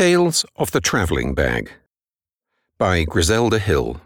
[0.00, 1.72] Tales of the Travelling Bag
[2.78, 4.00] by Griselda Hill.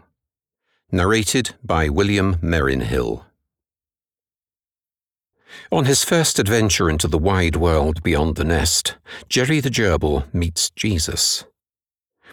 [0.91, 3.25] Narrated by William Merrin Hill.
[5.71, 8.97] On his first adventure into the wide world beyond the nest,
[9.29, 11.45] Jerry the Gerbil meets Jesus.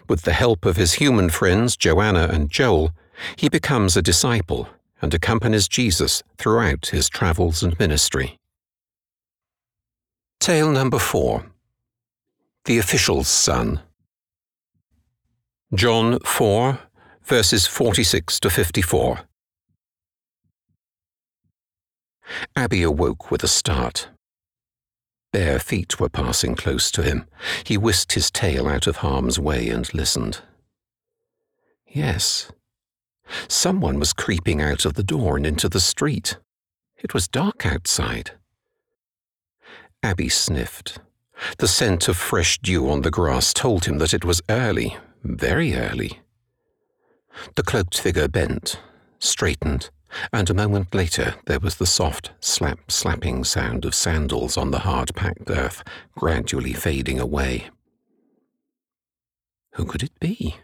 [0.09, 2.91] With the help of his human friends Joanna and Joel,
[3.37, 4.67] he becomes a disciple
[5.01, 8.39] and accompanies Jesus throughout his travels and ministry.
[10.41, 11.45] Tale number four
[12.65, 13.81] The Official's Son.
[15.75, 16.79] John 4,
[17.21, 19.19] verses 46 to 54.
[22.55, 24.07] Abby awoke with a start.
[25.33, 27.25] Bare feet were passing close to him.
[27.65, 30.39] He whisked his tail out of harm's way and listened.
[31.85, 32.49] Yes.
[33.49, 36.37] Someone was creeping out of the door and into the street.
[36.95, 38.31] It was dark outside.
[40.01, 40.99] Abby sniffed.
[41.57, 45.75] The scent of fresh dew on the grass told him that it was early, very
[45.75, 46.19] early.
[47.55, 48.79] The cloaked figure bent,
[49.19, 49.89] straightened,
[50.31, 54.79] and a moment later there was the soft slap slapping sound of sandals on the
[54.79, 55.83] hard packed earth
[56.15, 57.69] gradually fading away.
[59.73, 60.57] Who could it be?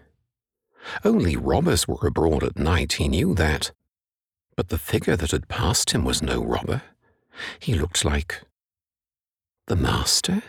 [1.03, 3.71] Only robbers were abroad at night, he knew that.
[4.55, 6.83] But the figure that had passed him was no robber.
[7.59, 8.43] He looked like.
[9.67, 10.41] the master?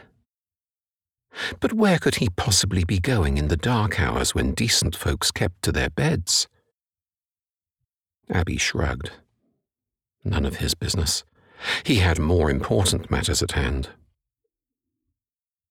[1.61, 5.63] But where could he possibly be going in the dark hours when decent folks kept
[5.63, 6.49] to their beds?
[8.29, 9.11] Abby shrugged.
[10.25, 11.25] None of his business.
[11.85, 13.91] He had more important matters at hand.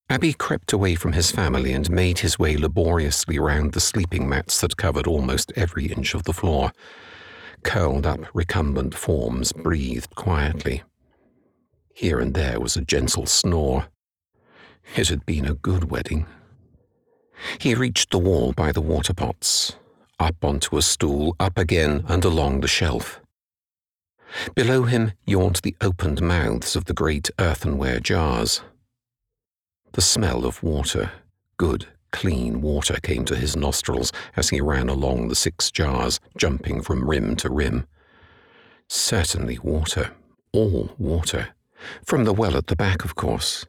[0.10, 4.60] Abby crept away from his family and made his way laboriously round the sleeping mats
[4.62, 6.72] that covered almost every inch of the floor.
[7.64, 10.82] Curled up, recumbent forms breathed quietly.
[11.94, 13.88] Here and there was a gentle snore.
[14.96, 16.26] It had been a good wedding.
[17.60, 19.76] He reached the wall by the water pots,
[20.20, 23.22] up onto a stool, up again, and along the shelf.
[24.56, 28.62] Below him yawned the opened mouths of the great earthenware jars.
[29.94, 31.12] The smell of water,
[31.58, 36.82] good, clean water, came to his nostrils as he ran along the six jars, jumping
[36.82, 37.88] from rim to rim.
[38.88, 40.12] Certainly water,
[40.52, 41.50] all water,
[42.06, 43.66] from the well at the back, of course.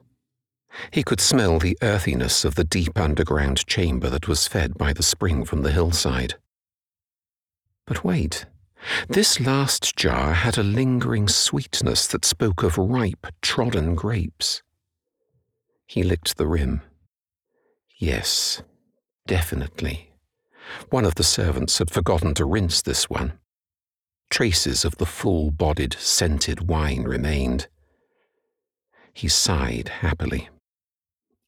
[0.90, 5.02] He could smell the earthiness of the deep underground chamber that was fed by the
[5.02, 6.34] spring from the hillside.
[7.86, 8.46] But wait,
[9.08, 14.62] this last jar had a lingering sweetness that spoke of ripe, trodden grapes.
[15.86, 16.82] He licked the rim.
[17.98, 18.62] Yes,
[19.26, 20.12] definitely.
[20.90, 23.34] One of the servants had forgotten to rinse this one.
[24.30, 27.66] Traces of the full bodied, scented wine remained.
[29.12, 30.48] He sighed happily.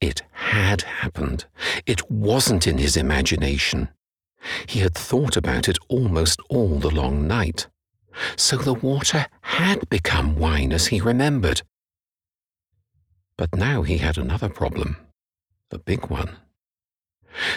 [0.03, 1.45] It had happened.
[1.87, 3.89] It wasn't in his imagination.
[4.67, 7.69] He had thought about it almost all the long night.
[8.37, 11.63] So the water had become wine as he remembered.
[13.37, 14.97] But now he had another problem,
[15.71, 16.37] a big one.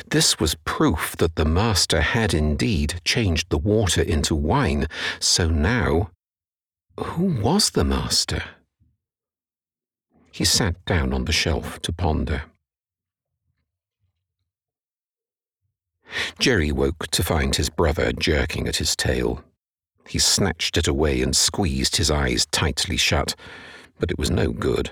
[0.08, 4.86] This was proof that the master had indeed changed the water into wine,
[5.20, 6.12] so now,
[7.00, 8.44] who was the master?
[10.36, 12.44] He sat down on the shelf to ponder.
[16.40, 19.46] Jerry woke to find his brother jerking at his tail.
[20.06, 23.34] He snatched it away and squeezed his eyes tightly shut,
[23.98, 24.92] but it was no good.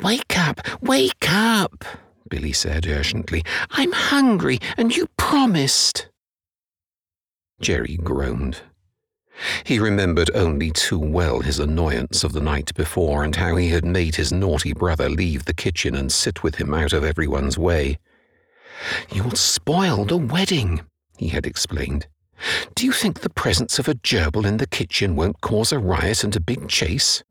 [0.00, 0.60] Wake up!
[0.80, 1.84] Wake up!
[2.30, 3.42] Billy said urgently.
[3.72, 6.08] I'm hungry, and you promised.
[7.60, 8.60] Jerry groaned.
[9.64, 13.84] He remembered only too well his annoyance of the night before and how he had
[13.84, 17.98] made his naughty brother leave the kitchen and sit with him out of everyone's way.
[19.12, 20.82] You'll spoil the wedding,
[21.16, 22.06] he had explained.
[22.74, 26.24] Do you think the presence of a gerbil in the kitchen won't cause a riot
[26.24, 27.22] and a big chase?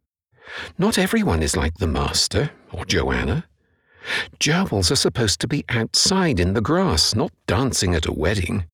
[0.77, 3.45] Not everyone is like the master or Joanna.
[4.39, 8.65] Gerbils are supposed to be outside in the grass, not dancing at a wedding.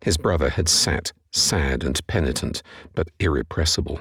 [0.00, 2.62] His brother had sat sad and penitent,
[2.94, 4.00] but irrepressible.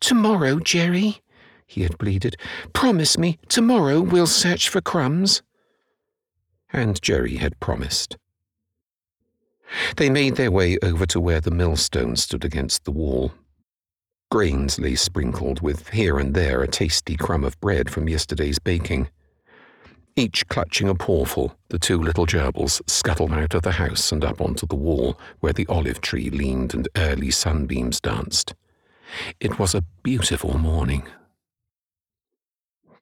[0.00, 1.22] Tomorrow, Jerry,
[1.66, 2.36] he had pleaded.
[2.72, 5.42] Promise me, tomorrow we'll search for crumbs.
[6.72, 8.16] And Jerry had promised.
[9.96, 13.32] They made their way over to where the millstone stood against the wall.
[14.30, 19.08] Grains lay sprinkled, with here and there a tasty crumb of bread from yesterday's baking.
[20.18, 24.40] Each clutching a pawful, the two little gerbils scuttled out of the house and up
[24.40, 28.54] onto the wall where the olive tree leaned and early sunbeams danced.
[29.40, 31.06] It was a beautiful morning.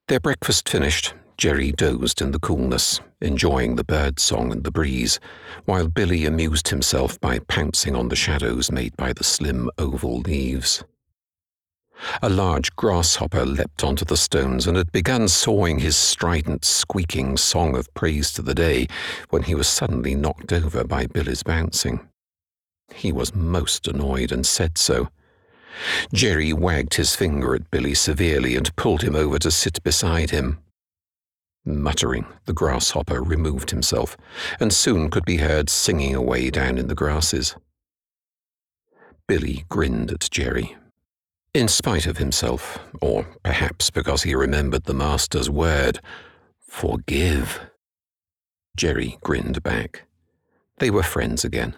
[0.09, 5.21] Their breakfast finished, Jerry dozed in the coolness, enjoying the bird song and the breeze,
[5.67, 10.83] while Billy amused himself by pouncing on the shadows made by the slim oval leaves.
[12.23, 17.77] A large grasshopper leapt onto the stones and had begun sawing his strident, squeaking song
[17.77, 18.89] of praise to the day
[19.31, 22.09] when he was suddenly knocked over by Billy's bouncing.
[22.95, 25.09] He was most annoyed and said so.
[26.13, 30.59] Jerry wagged his finger at Billy severely and pulled him over to sit beside him.
[31.65, 34.17] Muttering, the grasshopper removed himself,
[34.61, 37.57] and soon could be heard singing away down in the grasses.
[39.27, 40.77] Billy grinned at Jerry.
[41.55, 46.01] In spite of himself, or perhaps because he remembered the master's word,
[46.59, 47.61] forgive.
[48.77, 50.03] Jerry grinned back.
[50.79, 51.77] They were friends again.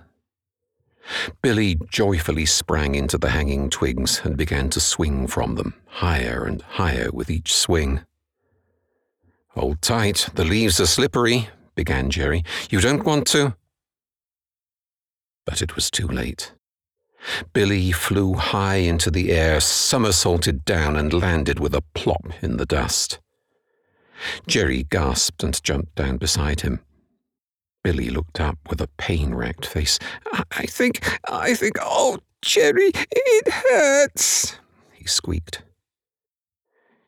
[1.43, 6.63] Billy joyfully sprang into the hanging twigs and began to swing from them, higher and
[6.63, 8.01] higher with each swing.
[9.49, 12.45] Hold tight, the leaves are slippery, began Jerry.
[12.71, 13.55] You don't want to.
[15.45, 16.53] But it was too late.
[17.53, 22.67] Billy flew high into the air, somersaulted down, and landed with a plop in the
[22.67, 23.19] dust.
[24.47, 26.81] Jerry gasped and jumped down beside him.
[27.83, 29.99] Billy looked up with a pain racked face.
[30.51, 34.59] I think, I think, oh, Jerry, it hurts,
[34.93, 35.63] he squeaked.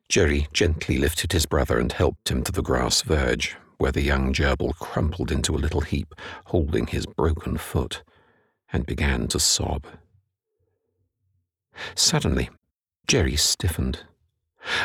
[0.09, 4.33] Jerry gently lifted his brother and helped him to the grass verge, where the young
[4.33, 6.15] gerbil crumpled into a little heap,
[6.47, 8.03] holding his broken foot,
[8.73, 9.87] and began to sob.
[11.95, 12.51] Suddenly,
[13.07, 14.01] Jerry stiffened.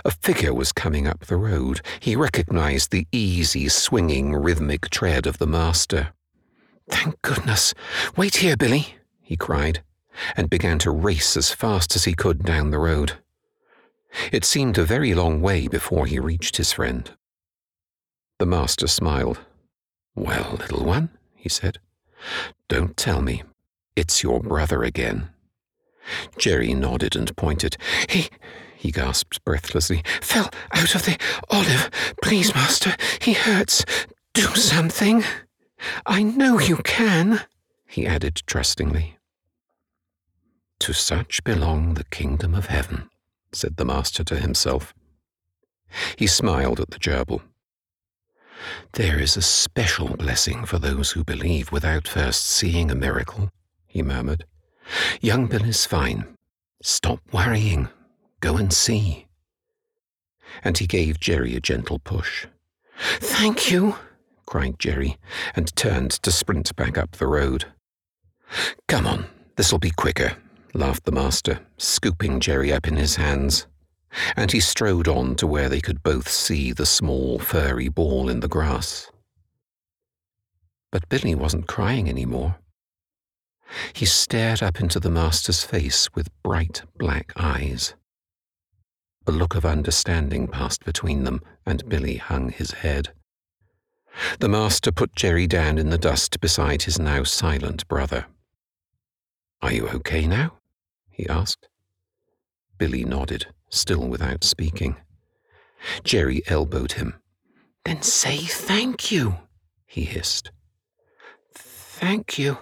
[0.06, 1.82] A figure was coming up the road.
[2.00, 6.14] He recognized the easy, swinging, rhythmic tread of the master.
[6.90, 7.74] Thank goodness!
[8.16, 9.84] Wait here, Billy, he cried,
[10.36, 13.14] and began to race as fast as he could down the road.
[14.32, 17.10] It seemed a very long way before he reached his friend.
[18.40, 19.40] The master smiled.
[20.16, 21.80] Well, little one, he said,
[22.68, 23.44] don't tell me.
[23.96, 25.30] It's your brother again.
[26.38, 27.78] Jerry nodded and pointed.
[28.10, 28.30] He,
[28.76, 31.18] he gasped breathlessly, fell out of the
[31.50, 31.90] olive.
[32.22, 33.86] Please, master, he hurts.
[34.34, 35.24] Do something.
[36.06, 37.42] I know you can,
[37.88, 39.18] he added trustingly.
[40.80, 43.10] To such belong the kingdom of heaven
[43.54, 44.94] said the master to himself.
[46.18, 47.42] He smiled at the gerbil.
[48.94, 53.52] There is a special blessing for those who believe without first seeing a miracle,
[53.86, 54.46] he murmured.
[55.22, 56.26] Young Bill is fine.
[56.82, 57.90] Stop worrying.
[58.40, 59.28] Go and see.
[60.64, 62.46] And he gave Jerry a gentle push.
[62.98, 63.96] Thank you,
[64.46, 65.18] cried Jerry,
[65.56, 67.66] and turned to sprint back up the road.
[68.88, 69.26] Come on,
[69.56, 70.38] this'll be quicker,
[70.74, 73.66] laughed the master, scooping Jerry up in his hands.
[74.36, 78.42] And he strode on to where they could both see the small, furry ball in
[78.42, 79.10] the grass.
[80.92, 82.58] But Billy wasn't crying any more.
[83.94, 87.96] He stared up into the master's face with bright black eyes.
[89.26, 93.14] A look of understanding passed between them, and Billy hung his head.
[94.40, 98.28] The master put Jerry down in the dust beside his now silent brother.
[99.62, 100.58] Are you okay now?
[101.10, 101.70] he asked.
[102.78, 104.98] Billy nodded, still without speaking.
[106.04, 107.16] Jerry elbowed him.
[107.86, 109.36] Then say thank you,
[109.86, 110.52] he hissed.
[111.54, 112.58] Thank you,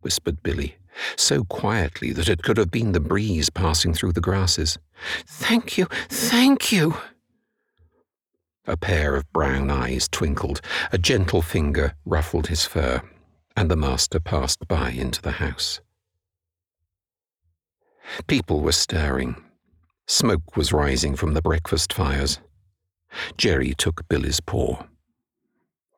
[0.00, 0.76] whispered Billy,
[1.16, 4.78] so quietly that it could have been the breeze passing through the grasses.
[5.26, 6.96] Thank you, thank you.
[8.66, 10.60] A pair of brown eyes twinkled,
[10.92, 13.02] a gentle finger ruffled his fur,
[13.56, 15.80] and the master passed by into the house.
[18.26, 19.36] People were stirring.
[20.06, 22.40] Smoke was rising from the breakfast fires.
[23.36, 24.84] Jerry took Billy's paw.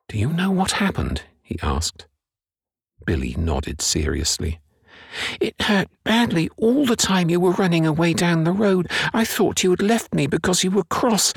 [0.07, 1.23] Do you know what happened?
[1.41, 2.07] he asked.
[3.05, 4.59] Billy nodded seriously.
[5.39, 8.89] It hurt badly all the time you were running away down the road.
[9.13, 11.33] I thought you had left me because you were cross,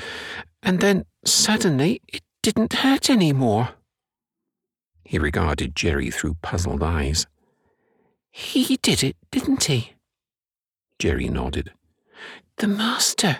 [0.63, 3.69] and then suddenly it didn't hurt any more.
[5.03, 7.27] He regarded Jerry through puzzled eyes.
[8.31, 9.93] He did it, didn't he?
[10.99, 11.71] Jerry nodded.
[12.57, 13.39] The master,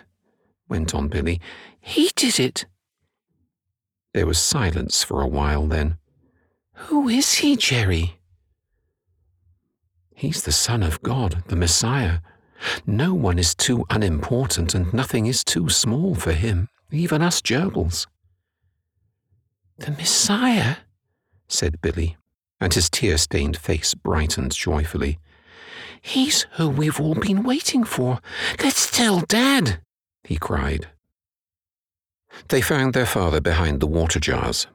[0.68, 1.40] went on Billy.
[1.80, 2.66] He did it.
[4.14, 5.98] There was silence for a while then.
[6.76, 8.20] Who is he, Jerry?
[10.14, 12.20] He's the Son of God, the Messiah.
[12.86, 18.08] No one is too unimportant and nothing is too small for him, even us gerbils.
[19.78, 20.78] The Messiah?
[21.48, 22.16] said Billy,
[22.62, 25.20] and his tear stained face brightened joyfully.
[26.02, 28.20] He's who we've all been waiting for.
[28.64, 29.82] Let's tell Dad,
[30.24, 30.88] he cried.
[32.50, 34.68] They found their father behind the water jars.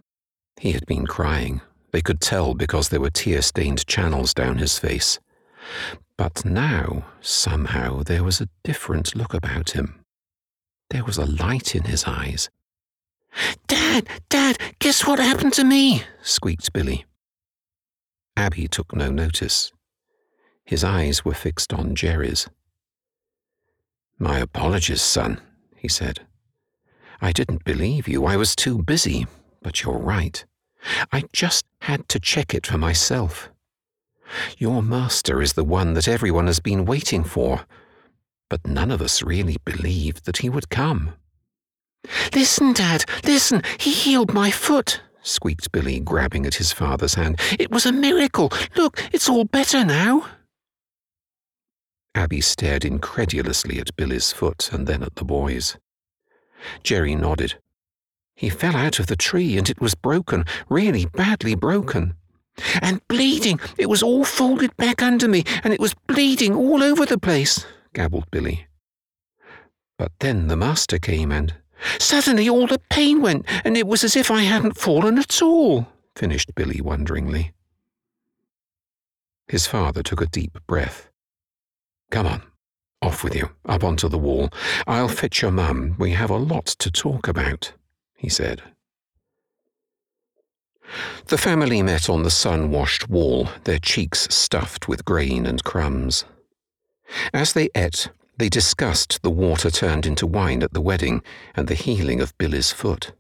[0.61, 1.61] He had been crying.
[1.93, 5.19] They could tell because there were tear stained channels down his face.
[6.17, 10.05] But now, somehow, there was a different look about him.
[10.91, 12.51] There was a light in his eyes.
[13.67, 16.03] Dad, Dad, guess what happened to me?
[16.23, 17.05] squeaked Billy.
[18.37, 19.73] Abby took no notice.
[20.65, 22.49] His eyes were fixed on Jerry's.
[24.19, 25.41] My apologies, son,
[25.77, 26.21] he said.
[27.21, 28.25] I didn't believe you.
[28.27, 29.27] I was too busy,
[29.63, 30.45] but you're right.
[31.13, 33.51] I just had to check it for myself.
[34.59, 37.67] Your master is the one that everyone has been waiting for,
[38.49, 41.15] but none of us really believed that he would come.
[42.35, 47.39] Listen, Dad, listen, he healed my foot, squeaked Billy, grabbing at his father's hand.
[47.59, 48.51] It was a miracle.
[48.77, 50.27] Look, it's all better now.
[52.15, 55.77] Abby stared incredulously at Billy's foot and then at the boys.
[56.83, 57.55] Jerry nodded.
[58.41, 62.15] He fell out of the tree and it was broken, really badly broken.
[62.81, 63.61] And bleeding!
[63.77, 67.67] It was all folded back under me and it was bleeding all over the place,
[67.93, 68.67] gabbled Billy.
[69.99, 71.53] But then the master came and.
[71.99, 75.87] Suddenly all the pain went and it was as if I hadn't fallen at all,
[76.17, 77.53] finished Billy wonderingly.
[79.49, 81.11] His father took a deep breath.
[82.11, 82.43] Come on,
[83.03, 84.49] off with you, up onto the wall.
[84.87, 85.97] I'll fetch your mum.
[85.99, 87.73] We have a lot to talk about,
[88.21, 88.63] he said.
[91.27, 96.25] The family met on the sun washed wall, their cheeks stuffed with grain and crumbs.
[97.33, 101.23] As they ate, they discussed the water turned into wine at the wedding
[101.55, 103.13] and the healing of Billy's foot.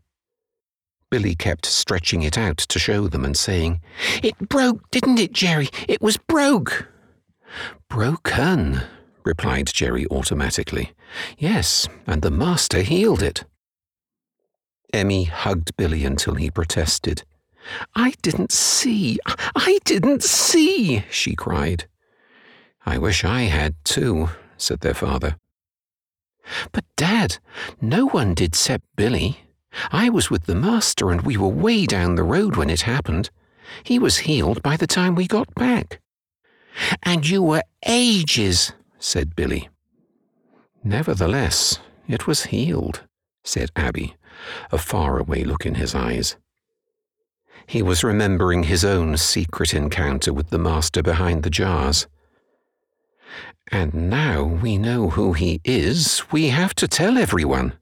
[1.11, 3.80] Billy kept stretching it out to show them and saying,
[4.23, 5.69] It broke, didn't it, Jerry?
[5.88, 6.88] It was broke.
[7.88, 8.83] Broken,
[9.25, 10.92] replied Jerry automatically.
[11.38, 13.45] Yes, and the master healed it.
[14.93, 17.25] Emmy hugged Billy until he protested.
[17.95, 19.19] I didn't see,
[19.55, 21.87] I didn't see, she cried.
[22.87, 25.37] I wish I had too, said their father.
[26.73, 27.39] But, Dad,
[27.81, 29.41] no one did except Billy.
[29.93, 33.31] I was with the master and we were way down the road when it happened.
[33.85, 36.01] He was healed by the time we got back.
[37.03, 39.69] And you were ages, said Billy.
[40.83, 41.79] Nevertheless,
[42.09, 43.05] it was healed,
[43.45, 44.17] said Abby,
[44.71, 46.37] a faraway look in his eyes.
[47.67, 52.07] He was remembering his own secret encounter with the master behind the jars.
[53.71, 57.75] And now we know who he is, we have to tell everyone.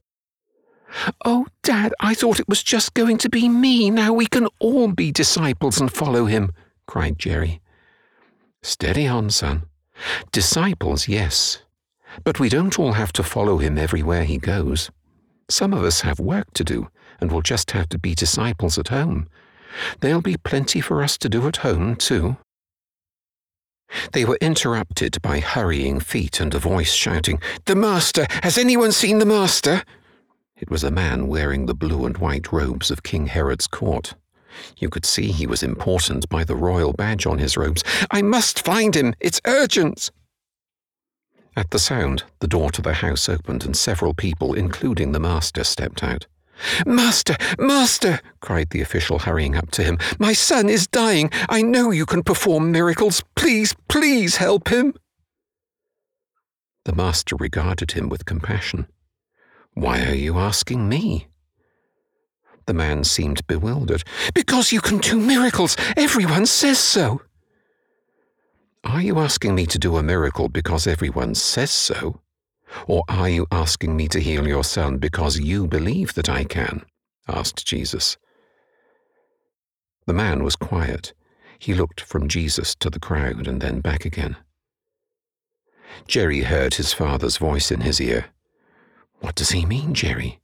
[1.25, 3.89] Oh, Dad, I thought it was just going to be me.
[3.89, 6.51] Now we can all be disciples and follow him,
[6.87, 7.61] cried Jerry.
[8.61, 9.63] Steady on, son.
[10.31, 11.63] Disciples, yes.
[12.23, 14.91] But we don't all have to follow him everywhere he goes.
[15.49, 16.89] Some of us have work to do
[17.19, 19.27] and will just have to be disciples at home.
[19.99, 22.37] There'll be plenty for us to do at home, too.
[24.13, 28.27] They were interrupted by hurrying feet and a voice shouting, The Master!
[28.43, 29.83] Has anyone seen the Master?
[30.55, 34.13] It was a man wearing the blue and white robes of King Herod's court.
[34.77, 37.83] You could see he was important by the royal badge on his robes.
[38.11, 39.15] I must find him!
[39.19, 40.11] It's urgent!
[41.55, 45.63] At the sound, the door to the house opened and several people, including the master,
[45.63, 46.27] stepped out.
[46.85, 49.97] Master, master, cried the official, hurrying up to him.
[50.19, 51.31] My son is dying.
[51.47, 53.23] I know you can perform miracles.
[53.35, 54.93] Please, please help him.
[56.85, 58.87] The master regarded him with compassion.
[59.73, 61.27] Why are you asking me?
[62.65, 64.03] The man seemed bewildered.
[64.33, 65.75] Because you can do miracles.
[65.95, 67.21] Everyone says so.
[68.83, 72.21] Are you asking me to do a miracle because everyone says so?
[72.87, 76.85] Or are you asking me to heal your son because you believe that I can?
[77.27, 78.17] asked Jesus.
[80.05, 81.13] The man was quiet.
[81.59, 84.37] He looked from Jesus to the crowd and then back again.
[86.07, 88.27] Jerry heard his father's voice in his ear.
[89.19, 90.39] What does he mean, Jerry?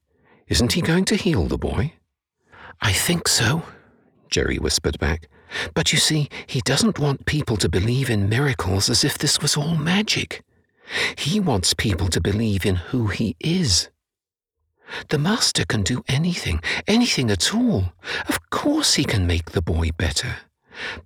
[0.47, 1.93] Isn't he going to heal the boy?
[2.81, 3.63] I think so,
[4.29, 5.29] Jerry whispered back.
[5.73, 9.57] But you see, he doesn't want people to believe in miracles as if this was
[9.57, 10.43] all magic.
[11.17, 13.89] He wants people to believe in who he is.
[15.09, 17.93] The Master can do anything, anything at all.
[18.29, 20.37] Of course, he can make the boy better.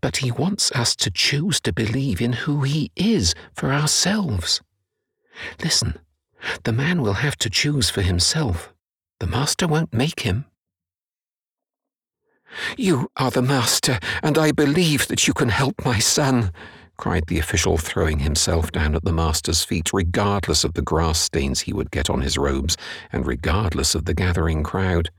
[0.02, 4.62] But he wants us to choose to believe in who he is for ourselves.
[5.64, 6.00] Listen,
[6.64, 8.74] the man will have to choose for himself.
[9.20, 10.46] The Master won't make him.
[12.78, 16.52] You are the Master, and I believe that you can help my son,
[16.98, 21.62] cried the official, throwing himself down at the master's feet, regardless of the grass stains
[21.62, 22.76] he would get on his robes,
[23.14, 25.10] and regardless of the gathering crowd.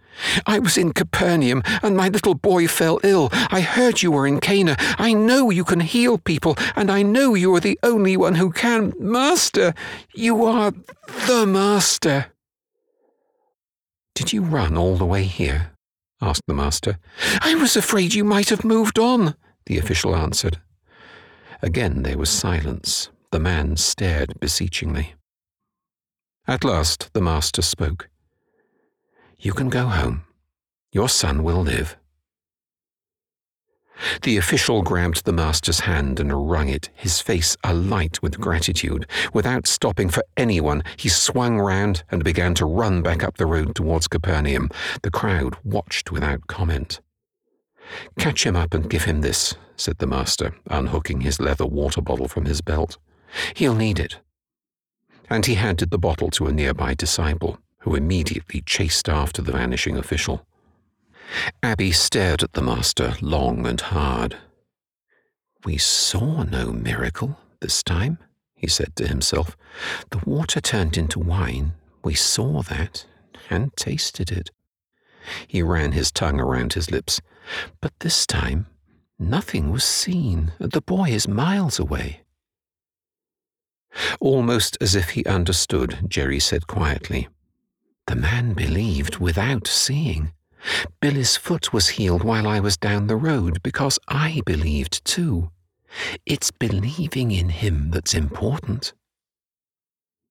[0.46, 3.30] I was in Capernaum, and my little boy fell ill.
[3.32, 4.76] I heard you were in Cana.
[4.98, 8.52] I know you can heal people, and I know you are the only one who
[8.52, 8.92] can.
[8.98, 9.72] Master,
[10.14, 10.72] you are
[11.26, 12.26] the master.
[14.14, 15.70] Did you run all the way here?
[16.20, 16.98] Asked the master.
[17.40, 19.34] I was afraid you might have moved on,
[19.66, 20.58] the official answered.
[21.62, 23.10] Again there was silence.
[23.30, 25.14] The man stared beseechingly.
[26.46, 28.08] At last the master spoke.
[29.38, 30.24] You can go home.
[30.92, 31.96] Your son will live.
[34.22, 39.06] The official grabbed the master's hand and wrung it, his face alight with gratitude.
[39.32, 43.74] Without stopping for anyone, he swung round and began to run back up the road
[43.74, 44.70] towards Capernaum.
[45.02, 47.00] The crowd watched without comment.
[48.18, 52.28] Catch him up and give him this, said the master, unhooking his leather water bottle
[52.28, 52.98] from his belt.
[53.54, 54.18] He'll need it.
[55.28, 59.96] And he handed the bottle to a nearby disciple, who immediately chased after the vanishing
[59.96, 60.46] official.
[61.62, 64.36] Abby stared at the master long and hard.
[65.64, 68.18] We saw no miracle this time,
[68.54, 69.56] he said to himself.
[70.10, 71.72] The water turned into wine.
[72.02, 73.06] We saw that
[73.50, 74.50] and tasted it.
[75.46, 77.20] He ran his tongue around his lips.
[77.80, 78.66] But this time,
[79.18, 80.52] nothing was seen.
[80.58, 82.22] The boy is miles away.
[84.20, 87.28] Almost as if he understood, Jerry said quietly,
[88.06, 90.32] The man believed without seeing.
[91.00, 95.50] Billy's foot was healed while I was down the road because I believed too.
[96.26, 98.92] It's believing in him that's important.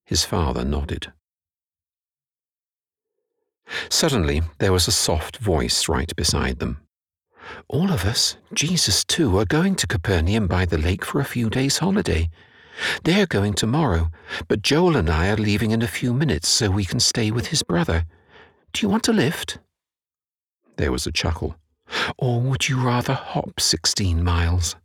[0.06, 1.12] His father nodded.
[3.90, 6.80] Suddenly, there was a soft voice right beside them.
[7.68, 11.50] All of us, Jesus too, are going to Capernaum by the lake for a few
[11.50, 12.30] days' holiday.
[13.04, 14.10] They're going tomorrow,
[14.48, 17.48] but Joel and I are leaving in a few minutes so we can stay with
[17.48, 18.06] his brother.
[18.74, 19.60] Do you want a lift?
[20.80, 21.58] There was a chuckle.
[22.18, 24.78] Or would you rather hop sixteen miles?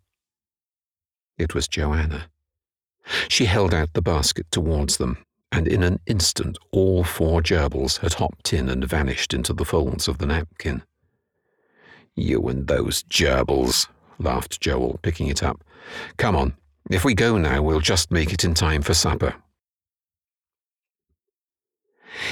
[1.38, 2.30] It was Joanna.
[3.28, 5.18] She held out the basket towards them,
[5.52, 10.08] and in an instant all four gerbils had hopped in and vanished into the folds
[10.08, 10.82] of the napkin.
[12.16, 13.86] You and those gerbils,
[14.18, 15.62] laughed Joel, picking it up.
[16.16, 16.56] Come on,
[16.90, 19.36] if we go now, we'll just make it in time for supper.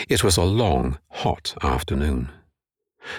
[0.08, 2.32] It was a long, hot afternoon.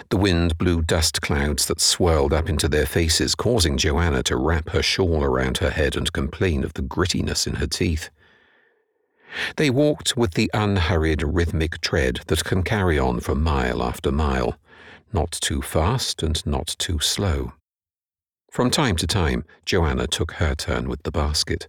[0.10, 4.70] The wind blew dust clouds that swirled up into their faces, causing Joanna to wrap
[4.70, 8.10] her shawl around her head and complain of the grittiness in her teeth.
[9.58, 14.58] They walked with the unhurried rhythmic tread that can carry on for mile after mile,
[15.12, 17.54] not too fast and not too slow.
[18.52, 21.68] From time to time, Joanna took her turn with the basket.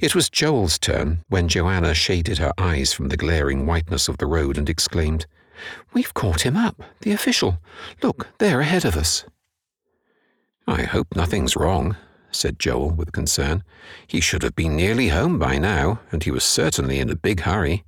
[0.00, 4.26] It was Joel's turn when Joanna shaded her eyes from the glaring whiteness of the
[4.26, 5.26] road and exclaimed,
[5.92, 7.58] We've caught him up, the official.
[8.02, 9.24] Look, they're ahead of us.
[10.66, 11.96] I hope nothing's wrong,
[12.30, 13.62] said Joel with concern.
[14.06, 17.40] He should have been nearly home by now, and he was certainly in a big
[17.40, 17.84] hurry.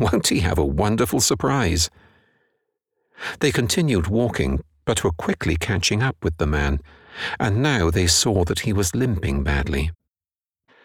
[0.00, 1.90] Won't he have a wonderful surprise?
[3.40, 6.80] They continued walking, but were quickly catching up with the man,
[7.38, 9.90] and now they saw that he was limping badly.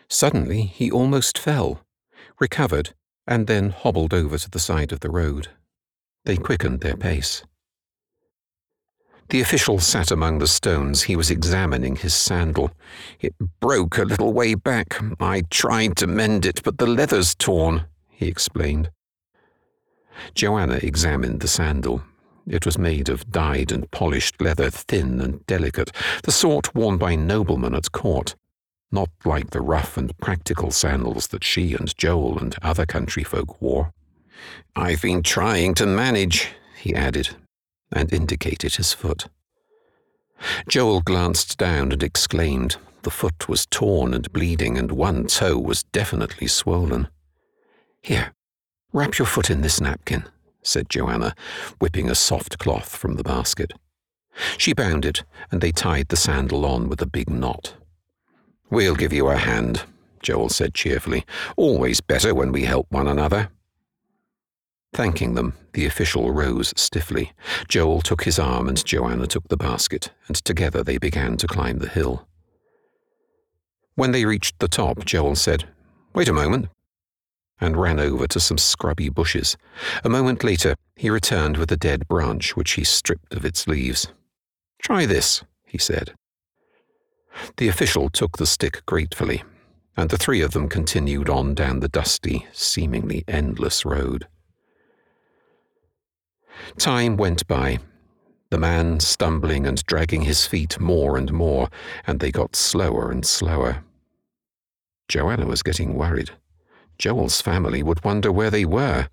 [0.09, 1.81] Suddenly he almost fell,
[2.39, 2.93] recovered,
[3.27, 5.49] and then hobbled over to the side of the road.
[6.25, 7.43] They quickened their pace.
[9.29, 11.03] The official sat among the stones.
[11.03, 12.71] He was examining his sandal.
[13.21, 15.01] It broke a little way back.
[15.21, 18.91] I tried to mend it, but the leather's torn, he explained.
[20.35, 22.03] Joanna examined the sandal.
[22.45, 25.91] It was made of dyed and polished leather, thin and delicate,
[26.23, 28.35] the sort worn by noblemen at court,
[28.91, 33.61] not like the rough and practical sandals that she and Joel and other country folk
[33.61, 33.93] wore.
[34.75, 37.29] I've been trying to manage, he added,
[37.91, 39.27] and indicated his foot.
[40.67, 42.77] Joel glanced down and exclaimed.
[43.03, 47.07] The foot was torn and bleeding, and one toe was definitely swollen.
[48.01, 48.33] Here,
[48.93, 50.23] wrap your foot in this napkin,
[50.63, 51.35] said Joanna,
[51.79, 53.73] whipping a soft cloth from the basket.
[54.57, 57.75] She bound it, and they tied the sandal on with a big knot.
[58.69, 59.83] We'll give you a hand,
[60.21, 61.25] Joel said cheerfully.
[61.57, 63.49] Always better when we help one another.
[64.93, 67.31] Thanking them, the official rose stiffly.
[67.69, 71.79] Joel took his arm and Joanna took the basket, and together they began to climb
[71.79, 72.27] the hill.
[73.95, 75.65] When they reached the top, Joel said,
[76.13, 76.67] Wait a moment,
[77.61, 79.55] and ran over to some scrubby bushes.
[80.03, 84.07] A moment later, he returned with a dead branch which he stripped of its leaves.
[84.81, 86.13] Try this, he said.
[87.57, 89.43] The official took the stick gratefully,
[89.95, 94.27] and the three of them continued on down the dusty, seemingly endless road.
[96.77, 97.79] Time went by,
[98.51, 101.69] the man stumbling and dragging his feet more and more,
[102.05, 103.83] and they got slower and slower.
[105.07, 106.31] Joanna was getting worried.
[106.97, 109.07] Joel's family would wonder where they were.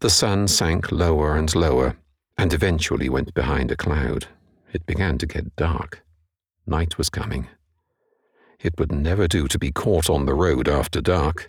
[0.00, 1.96] The sun sank lower and lower,
[2.36, 4.26] and eventually went behind a cloud.
[4.72, 6.04] It began to get dark.
[6.66, 7.48] Night was coming.
[8.60, 11.48] It would never do to be caught on the road after dark.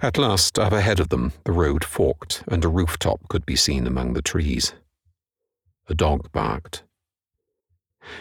[0.00, 3.86] At last, up ahead of them, the road forked, and a rooftop could be seen
[3.86, 4.74] among the trees.
[5.88, 6.84] A dog barked.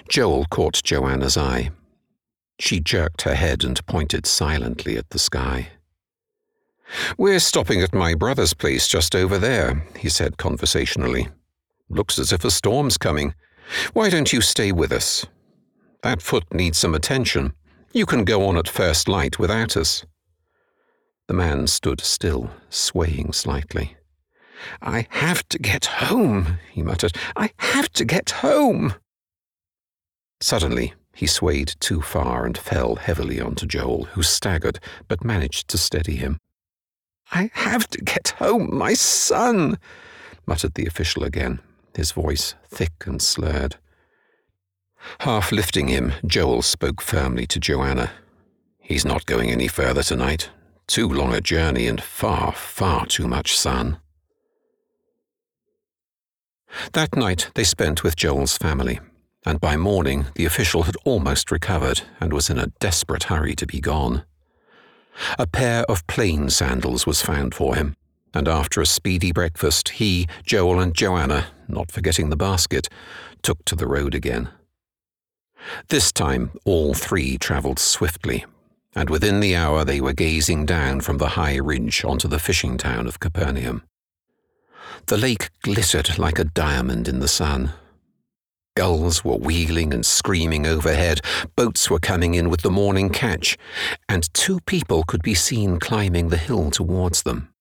[0.09, 1.71] Joel caught Joanna's eye.
[2.59, 5.69] She jerked her head and pointed silently at the sky.
[7.17, 11.29] We're stopping at my brother's place just over there, he said conversationally.
[11.89, 13.33] Looks as if a storm's coming.
[13.93, 15.25] Why don't you stay with us?
[16.03, 17.53] That foot needs some attention.
[17.93, 20.05] You can go on at first light without us.
[21.31, 23.95] The man stood still, swaying slightly.
[24.81, 27.13] I have to get home, he muttered.
[27.37, 28.95] I have to get home.
[30.41, 35.77] Suddenly, he swayed too far and fell heavily onto Joel, who staggered but managed to
[35.77, 36.37] steady him.
[37.31, 39.79] I have to get home, my son,
[40.45, 41.61] muttered the official again,
[41.95, 43.77] his voice thick and slurred.
[45.21, 48.11] Half lifting him, Joel spoke firmly to Joanna.
[48.79, 50.49] He's not going any further tonight.
[50.91, 53.99] Too long a journey and far, far too much sun.
[56.91, 58.99] That night they spent with Joel's family,
[59.45, 63.65] and by morning the official had almost recovered and was in a desperate hurry to
[63.65, 64.25] be gone.
[65.39, 67.95] A pair of plain sandals was found for him,
[68.33, 72.89] and after a speedy breakfast, he, Joel, and Joanna, not forgetting the basket,
[73.41, 74.49] took to the road again.
[75.87, 78.43] This time all three travelled swiftly,
[78.95, 82.77] and within the hour they were gazing down from the high ridge onto the fishing
[82.77, 83.83] town of Capernaum.
[85.07, 87.73] The lake glittered like a diamond in the sun.
[88.75, 91.21] Gulls were wheeling and screaming overhead,
[91.55, 93.57] boats were coming in with the morning catch,
[94.07, 97.53] and two people could be seen climbing the hill towards them.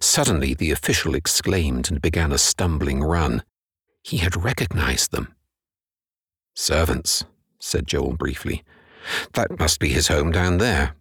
[0.00, 3.44] Suddenly the official exclaimed and began a stumbling run.
[4.02, 5.34] He had recognized them.
[6.54, 7.24] Servants,
[7.60, 8.64] said Joel briefly.
[9.34, 10.94] That must be his home down there.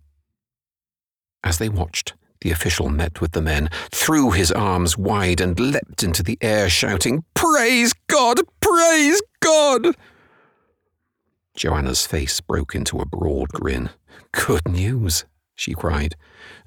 [1.43, 6.03] As they watched, the official met with the men, threw his arms wide, and leapt
[6.03, 8.41] into the air, shouting, Praise God!
[8.59, 9.95] Praise God!
[11.55, 13.89] Joanna's face broke into a broad grin.
[14.31, 16.15] Good news, she cried.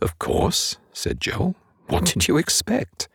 [0.00, 1.54] Of course, said Joel.
[1.86, 3.08] What did you expect?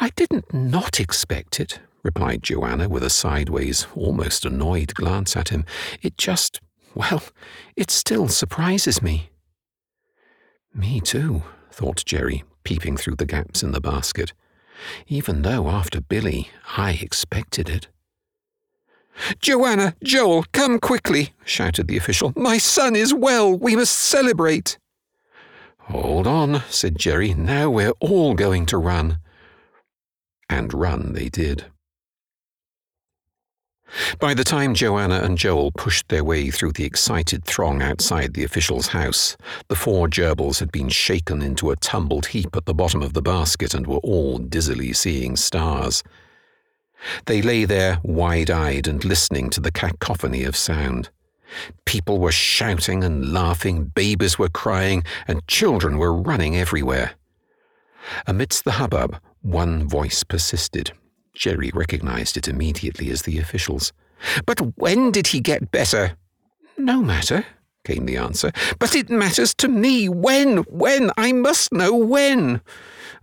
[0.00, 5.64] I didn't not expect it, replied Joanna with a sideways, almost annoyed glance at him.
[6.02, 6.60] It just
[6.94, 7.22] well,
[7.76, 9.30] it still surprises me.
[10.74, 14.32] Me too, thought Jerry, peeping through the gaps in the basket,
[15.06, 17.88] even though after Billy I expected it.
[19.40, 22.32] Joanna, Joel, come quickly, shouted the official.
[22.34, 23.54] My son is well.
[23.54, 24.78] We must celebrate.
[25.78, 27.34] Hold on, said Jerry.
[27.34, 29.18] Now we're all going to run.
[30.48, 31.66] And run they did.
[34.18, 38.44] By the time Joanna and Joel pushed their way through the excited throng outside the
[38.44, 39.36] official's house,
[39.68, 43.22] the four gerbils had been shaken into a tumbled heap at the bottom of the
[43.22, 46.02] basket and were all dizzily seeing stars.
[47.26, 51.10] They lay there wide eyed and listening to the cacophony of sound.
[51.84, 57.12] People were shouting and laughing, babies were crying, and children were running everywhere.
[58.26, 60.92] Amidst the hubbub, one voice persisted.
[61.34, 63.92] Jerry recognized it immediately as the official's.
[64.46, 66.16] But when did he get better?
[66.76, 67.44] No matter,
[67.84, 68.52] came the answer.
[68.78, 70.08] But it matters to me.
[70.08, 70.58] When?
[70.64, 71.10] When?
[71.16, 72.60] I must know when.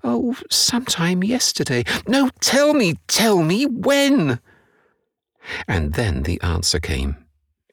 [0.04, 1.84] Oh, sometime yesterday.
[2.08, 4.40] No, tell me, tell me when.
[5.68, 7.18] And then the answer came.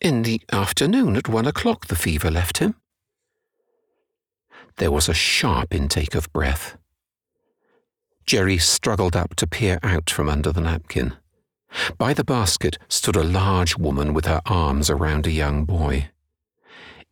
[0.01, 2.75] In the afternoon at one o'clock the fever left him.
[4.77, 6.77] There was a sharp intake of breath.
[8.27, 11.15] Jerry struggled up to peer out from under the napkin.
[11.97, 16.11] By the basket stood a large woman with her arms around a young boy.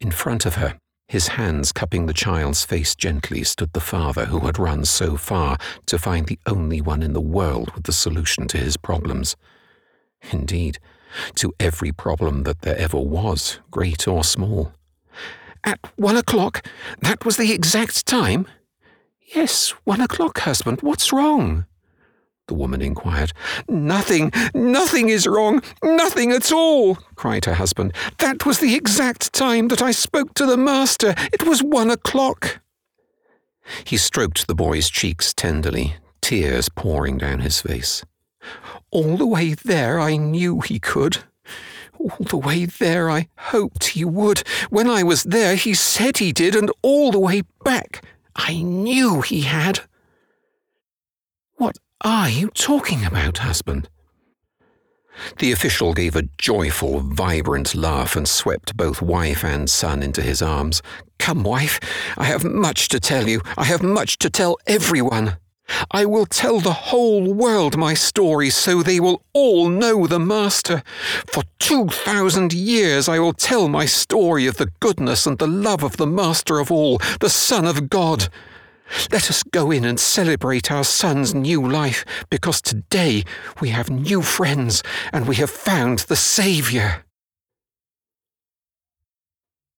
[0.00, 4.40] In front of her, his hands cupping the child's face gently, stood the father who
[4.40, 8.48] had run so far to find the only one in the world with the solution
[8.48, 9.37] to his problems.
[10.33, 10.79] Indeed,
[11.37, 14.72] to every problem that there ever was, great or small.
[15.62, 16.66] At one o'clock?
[17.00, 18.48] That was the exact time?
[19.35, 20.81] Yes, one o'clock, husband.
[20.83, 21.66] What's wrong?
[22.47, 23.33] the woman inquired.
[23.68, 27.94] Nothing, nothing is wrong, nothing at all, cried her husband.
[28.18, 31.14] That was the exact time that I spoke to the master.
[31.33, 32.61] It was one o'clock.
[33.85, 38.05] He stroked the boy's cheeks tenderly, tears pouring down his face.
[38.90, 41.25] All the way there, I knew he could.
[41.99, 44.40] All the way there, I hoped he would.
[44.68, 48.05] When I was there, he said he did, and all the way back,
[48.37, 49.81] I knew he had.
[51.57, 53.88] What are you talking about, husband?
[55.38, 60.42] The official gave a joyful, vibrant laugh and swept both wife and son into his
[60.42, 60.83] arms.
[61.18, 61.79] Come, wife,
[62.18, 63.40] I have much to tell you.
[63.57, 65.37] I have much to tell everyone.
[65.90, 70.83] I will tell the whole world my story so they will all know the Master.
[71.27, 75.83] For two thousand years I will tell my story of the goodness and the love
[75.83, 78.29] of the Master of all, the Son of God.
[79.11, 83.24] Let us go in and celebrate our son's new life, because today
[83.61, 87.05] we have new friends and we have found the Saviour.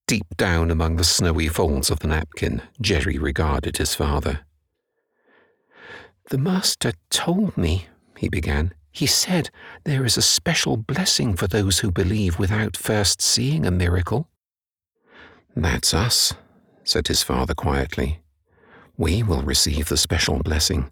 [0.07, 4.41] Deep down among the snowy folds of the napkin, Jerry regarded his father.
[6.29, 7.87] The Master told me,
[8.17, 8.73] he began.
[8.91, 9.49] He said
[9.85, 14.27] there is a special blessing for those who believe without first seeing a miracle.
[15.55, 16.33] That's us,
[16.83, 18.19] said his father quietly.
[18.97, 20.91] We will receive the special blessing,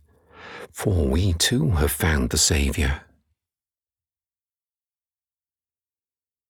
[0.71, 3.01] for we too have found the Saviour.